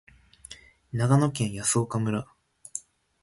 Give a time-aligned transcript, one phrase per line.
[0.93, 2.27] 長野県泰阜村